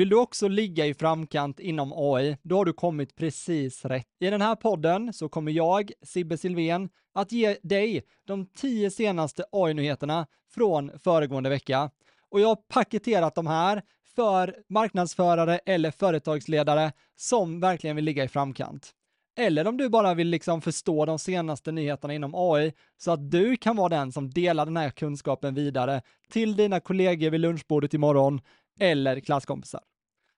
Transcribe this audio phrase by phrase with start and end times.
[0.00, 4.06] Vill du också ligga i framkant inom AI, då har du kommit precis rätt.
[4.20, 9.44] I den här podden så kommer jag, Sibbe Silvén, att ge dig de tio senaste
[9.52, 11.90] AI-nyheterna från föregående vecka.
[12.30, 13.82] Och jag har paketerat de här
[14.14, 18.90] för marknadsförare eller företagsledare som verkligen vill ligga i framkant.
[19.38, 23.56] Eller om du bara vill liksom förstå de senaste nyheterna inom AI så att du
[23.56, 28.40] kan vara den som delar den här kunskapen vidare till dina kollegor vid lunchbordet imorgon
[28.80, 29.80] eller klasskompisar.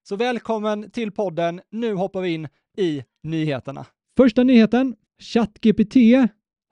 [0.04, 1.60] Så välkommen till podden.
[1.70, 3.86] Nu hoppar vi in i nyheterna.
[4.16, 4.94] Första nyheten.
[5.18, 5.96] ChatGPT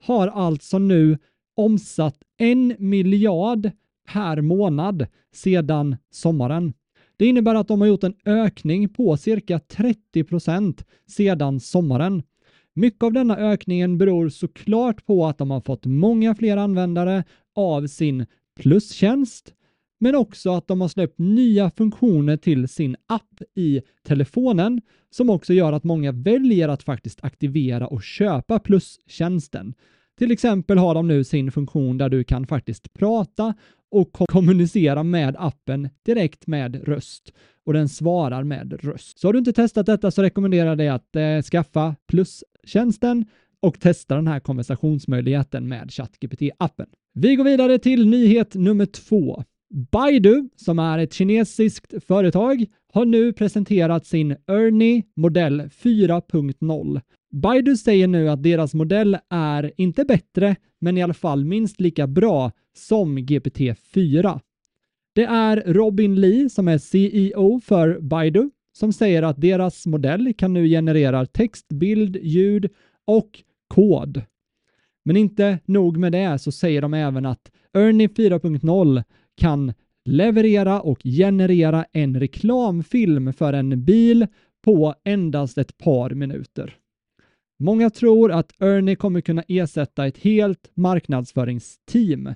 [0.03, 1.17] har alltså nu
[1.55, 3.71] omsatt en miljard
[4.07, 6.73] per månad sedan sommaren.
[7.17, 12.23] Det innebär att de har gjort en ökning på cirka 30 procent sedan sommaren.
[12.73, 17.23] Mycket av denna ökningen beror såklart på att de har fått många fler användare
[17.55, 18.25] av sin
[18.59, 19.53] plustjänst,
[20.01, 25.53] men också att de har släppt nya funktioner till sin app i telefonen som också
[25.53, 29.73] gör att många väljer att faktiskt aktivera och köpa plustjänsten.
[30.17, 33.53] Till exempel har de nu sin funktion där du kan faktiskt prata
[33.91, 37.33] och kommunicera med appen direkt med röst
[37.65, 39.19] och den svarar med röst.
[39.19, 43.25] Så har du inte testat detta så rekommenderar jag dig att eh, skaffa plustjänsten
[43.59, 46.87] och testa den här konversationsmöjligheten med ChatGPT-appen.
[47.13, 49.43] Vi går vidare till nyhet nummer två.
[49.71, 57.01] Baidu, som är ett kinesiskt företag, har nu presenterat sin Ernie modell 4.0.
[57.31, 62.07] Baidu säger nu att deras modell är inte bättre, men i alla fall minst lika
[62.07, 64.39] bra som GPT-4.
[65.13, 70.53] Det är Robin Lee som är CEO för Baidu som säger att deras modell kan
[70.53, 72.69] nu generera text, bild, ljud
[73.05, 73.29] och
[73.67, 74.21] kod.
[75.05, 79.03] Men inte nog med det så säger de även att Ernie 4.0
[79.37, 79.73] kan
[80.05, 84.27] leverera och generera en reklamfilm för en bil
[84.61, 86.77] på endast ett par minuter.
[87.59, 92.33] Många tror att Ernie kommer kunna ersätta ett helt marknadsföringsteam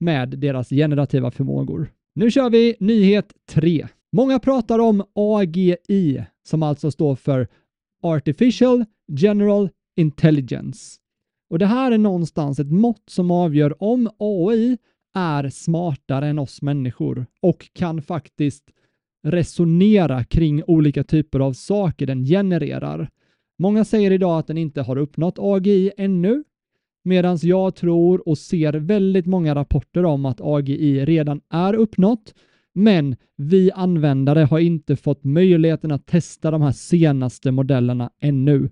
[0.00, 1.92] med deras generativa förmågor.
[2.14, 3.88] Nu kör vi nyhet 3.
[4.12, 7.48] Många pratar om AGI som alltså står för
[8.02, 10.96] Artificial General Intelligence.
[11.50, 14.78] Och det här är någonstans ett mått som avgör om AI
[15.14, 18.64] är smartare än oss människor och kan faktiskt
[19.22, 23.10] resonera kring olika typer av saker den genererar.
[23.58, 26.44] Många säger idag att den inte har uppnått AGI ännu,
[27.04, 32.34] medan jag tror och ser väldigt många rapporter om att AGI redan är uppnått,
[32.74, 38.70] men vi användare har inte fått möjligheten att testa de här senaste modellerna ännu.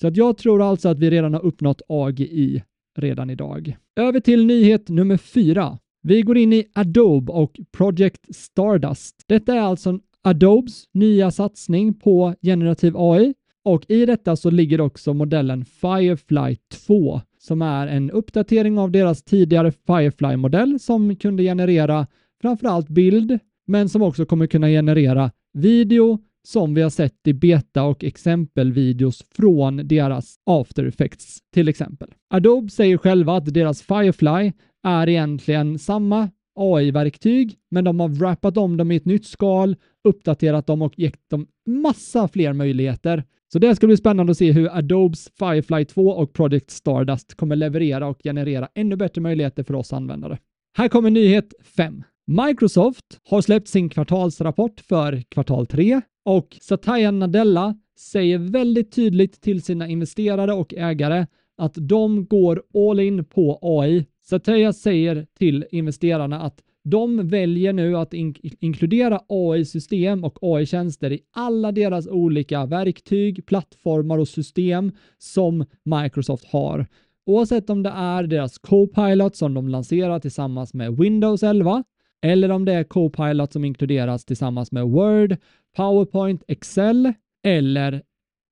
[0.00, 2.62] Så att jag tror alltså att vi redan har uppnått AGI
[2.98, 3.76] redan idag.
[3.96, 5.78] Över till nyhet nummer fyra.
[6.02, 9.24] Vi går in i Adobe och Project Stardust.
[9.26, 13.34] Detta är alltså Adobes nya satsning på generativ AI
[13.64, 16.56] och i detta så ligger också modellen Firefly
[16.86, 22.06] 2 som är en uppdatering av deras tidigare Firefly-modell som kunde generera
[22.42, 27.82] framförallt bild, men som också kommer kunna generera video som vi har sett i beta
[27.82, 32.08] och exempelvideos från deras After Effects till exempel.
[32.30, 34.52] Adobe säger själva att deras Firefly
[34.86, 39.76] är egentligen samma AI-verktyg, men de har wrappat om dem i ett nytt skal,
[40.08, 43.24] uppdaterat dem och gett dem massa fler möjligheter.
[43.52, 47.56] Så det ska bli spännande att se hur Adobes Firefly 2 och Project Stardust kommer
[47.56, 50.38] leverera och generera ännu bättre möjligheter för oss användare.
[50.76, 52.02] Här kommer nyhet 5.
[52.26, 59.62] Microsoft har släppt sin kvartalsrapport för kvartal 3 och Satya Nadella säger väldigt tydligt till
[59.62, 61.26] sina investerare och ägare
[61.56, 64.06] att de går all in på AI.
[64.22, 71.20] Satya säger till investerarna att de väljer nu att in inkludera AI-system och AI-tjänster i
[71.32, 76.86] alla deras olika verktyg, plattformar och system som Microsoft har.
[77.26, 81.84] Oavsett om det är deras Copilot som de lanserar tillsammans med Windows 11
[82.24, 85.36] eller om det är Copilot som inkluderas tillsammans med Word,
[85.76, 87.12] PowerPoint, Excel
[87.42, 88.02] eller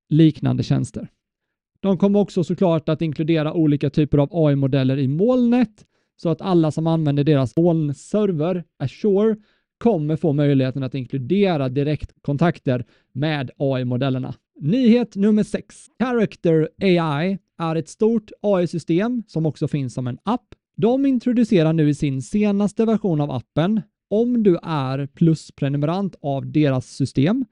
[0.09, 1.09] liknande tjänster.
[1.81, 5.87] De kommer också såklart att inkludera olika typer av AI-modeller i molnet
[6.17, 9.37] så att alla som använder deras molnserver, Azure,
[9.79, 14.35] kommer få möjligheten att inkludera direktkontakter med AI-modellerna.
[14.61, 15.87] Nyhet nummer 6.
[15.99, 20.55] Character AI är ett stort AI-system som också finns som en app.
[20.77, 23.81] De introducerar nu i sin senaste version av appen,
[24.11, 27.45] om du är plusprenumerant av deras system,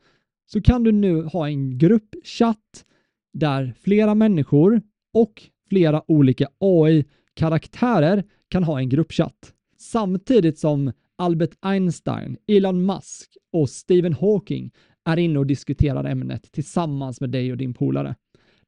[0.46, 2.84] så kan du nu ha en gruppchatt
[3.32, 4.82] där flera människor
[5.14, 9.52] och flera olika AI-karaktärer kan ha en gruppchatt.
[9.78, 14.70] Samtidigt som Albert Einstein, Elon Musk och Stephen Hawking
[15.04, 18.14] är inne och diskuterar ämnet tillsammans med dig och din polare.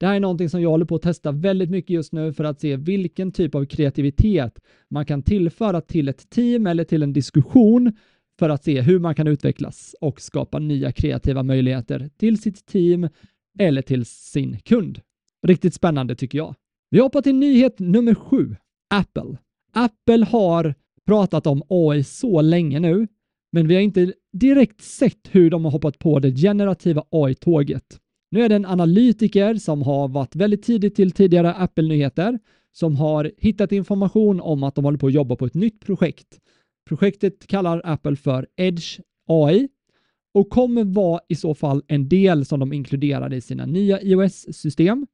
[0.03, 2.45] Det här är någonting som jag håller på att testa väldigt mycket just nu för
[2.45, 7.13] att se vilken typ av kreativitet man kan tillföra till ett team eller till en
[7.13, 7.93] diskussion
[8.39, 13.09] för att se hur man kan utvecklas och skapa nya kreativa möjligheter till sitt team
[13.59, 15.01] eller till sin kund.
[15.47, 16.55] Riktigt spännande tycker jag.
[16.91, 18.57] Vi hoppar till nyhet nummer sju.
[18.95, 19.37] Apple.
[19.73, 20.75] Apple har
[21.07, 23.09] pratat om AI så länge nu,
[23.53, 28.02] men vi har inte direkt sett hur de har hoppat på det generativa AI-tåget.
[28.33, 32.39] Nu är det en analytiker som har varit väldigt tidigt till tidigare Apple-nyheter
[32.73, 36.39] som har hittat information om att de håller på att jobba på ett nytt projekt.
[36.89, 39.69] Projektet kallar Apple för Edge AI
[40.35, 45.07] och kommer vara i så fall en del som de inkluderar i sina nya iOS-system.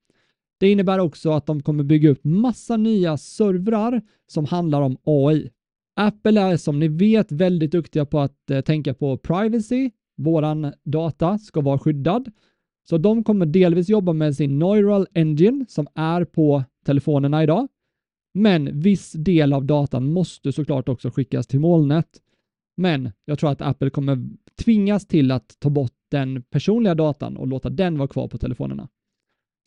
[0.61, 5.51] Det innebär också att de kommer bygga upp massa nya servrar som handlar om AI.
[5.97, 9.91] Apple är som ni vet väldigt duktiga på att eh, tänka på privacy.
[10.17, 12.31] Våran data ska vara skyddad.
[12.91, 17.69] Så de kommer delvis jobba med sin Neural Engine som är på telefonerna idag.
[18.35, 22.09] Men viss del av datan måste såklart också skickas till molnet.
[22.77, 24.29] Men jag tror att Apple kommer
[24.65, 28.89] tvingas till att ta bort den personliga datan och låta den vara kvar på telefonerna.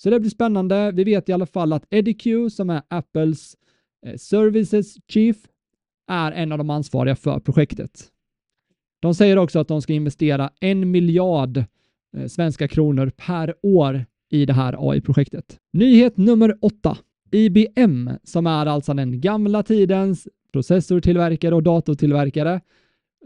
[0.03, 0.91] Så det blir spännande.
[0.91, 3.55] Vi vet i alla fall att Eddie Q som är Apples
[4.05, 5.37] eh, Services Chief
[6.07, 8.07] är en av de ansvariga för projektet.
[9.01, 11.65] De säger också att de ska investera en miljard eh,
[12.17, 15.57] Eh, svenska kronor per år i det här AI-projektet.
[15.73, 16.97] Nyhet nummer åtta.
[17.31, 22.61] IBM, som är alltså den gamla tidens processortillverkare och datortillverkare,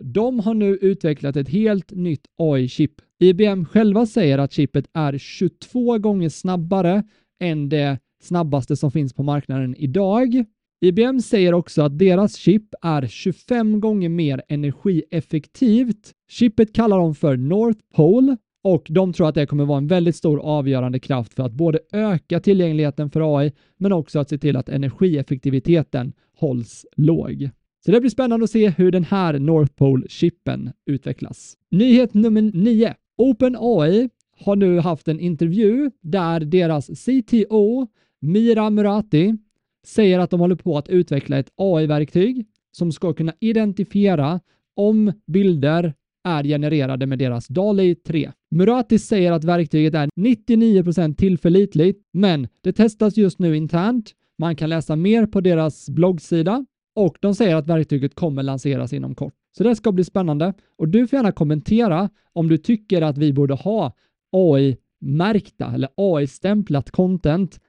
[0.02, 2.92] de har nu utvecklat ett helt nytt AI-chip.
[3.20, 7.04] IBM själva säger att chippet är 22 gånger snabbare
[7.40, 10.46] än det snabbaste som finns på marknaden idag.
[10.82, 16.12] IBM säger också att deras chip är 25 gånger mer energieffektivt.
[16.30, 20.16] Chippet kallar de för North Pole och de tror att det kommer vara en väldigt
[20.16, 24.58] stor avgörande kraft för att både öka tillgängligheten för AI men också att se till
[24.58, 27.50] att energieffektiviteten hålls låg.
[27.86, 31.58] Så det blir spännande att se hur den här North Pole-chippen utvecklas.
[31.72, 32.94] Nyhet nummer 9.
[33.18, 34.10] OpenAI
[34.40, 37.88] har nu haft en intervju där deras CTO
[38.22, 39.38] Mira Murati
[39.86, 44.40] säger att de håller på att utveckla ett AI-verktyg som ska kunna identifiera
[44.76, 45.94] om bilder
[46.26, 48.32] är genererade med deras DALI 3.
[48.52, 54.12] Murati säger att verktyget är 99% tillförlitligt, men det testas just nu internt.
[54.38, 59.16] Man kan läsa mer på deras bloggsida och de säger att verktyget kommer lanseras inom
[59.16, 59.34] kort.
[59.58, 63.34] Så det ska bli spännande och du får gärna kommentera om du tycker att vi
[63.34, 63.94] borde ha
[64.32, 67.60] AI-märkta eller AI-stämplat content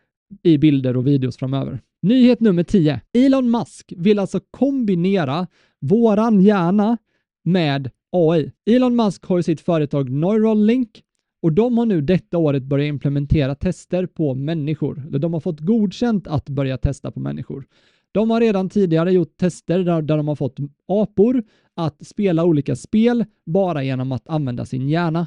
[0.43, 1.81] i bilder och videos framöver.
[2.02, 3.00] Nyhet nummer 10.
[3.12, 5.47] Elon Musk vill alltså kombinera
[5.81, 6.99] våran hjärna
[7.44, 8.53] med AI.
[8.67, 11.03] Elon Musk har ju sitt företag Neuralink
[11.43, 14.94] och de har nu detta året börjat implementera tester på människor.
[15.19, 17.67] De har fått godkänt att börja testa på människor.
[18.12, 20.56] De har redan tidigare gjort tester där, där de har fått
[20.88, 21.44] apor
[21.75, 25.26] att spela olika spel bara genom att använda sin hjärna.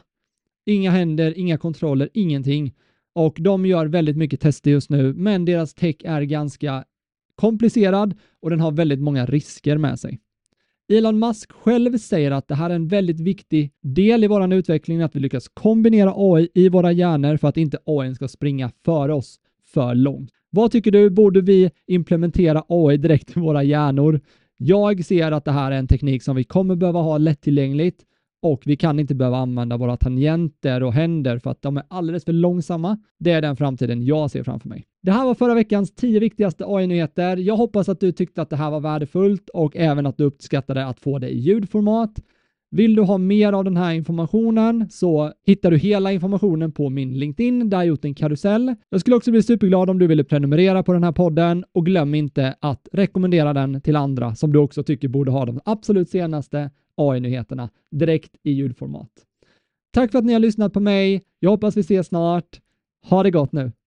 [0.65, 2.73] Inga händer, inga kontroller, ingenting.
[3.13, 6.83] Och de gör väldigt mycket tester just nu, men deras tech är ganska
[7.35, 10.19] komplicerad och den har väldigt många risker med sig.
[10.91, 15.01] Elon Musk själv säger att det här är en väldigt viktig del i vår utveckling,
[15.01, 19.13] att vi lyckas kombinera AI i våra hjärnor för att inte AI ska springa före
[19.13, 19.39] oss
[19.73, 20.31] för långt.
[20.49, 21.09] Vad tycker du?
[21.09, 24.21] Borde vi implementera AI direkt i våra hjärnor?
[24.57, 28.05] Jag ser att det här är en teknik som vi kommer behöva ha lättillgängligt
[28.41, 32.25] och vi kan inte behöva använda våra tangenter och händer för att de är alldeles
[32.25, 32.97] för långsamma.
[33.19, 34.85] Det är den framtiden jag ser framför mig.
[35.01, 37.37] Det här var förra veckans 10 viktigaste AI-nyheter.
[37.37, 40.85] Jag hoppas att du tyckte att det här var värdefullt och även att du uppskattade
[40.85, 42.11] att få det i ljudformat.
[42.71, 47.19] Vill du ha mer av den här informationen så hittar du hela informationen på min
[47.19, 48.75] LinkedIn där jag gjort en karusell.
[48.89, 52.15] Jag skulle också bli superglad om du ville prenumerera på den här podden och glöm
[52.15, 56.71] inte att rekommendera den till andra som du också tycker borde ha de absolut senaste
[56.95, 59.09] AI-nyheterna direkt i ljudformat.
[59.91, 61.23] Tack för att ni har lyssnat på mig.
[61.39, 62.59] Jag hoppas vi ses snart.
[63.09, 63.71] Ha det gott nu.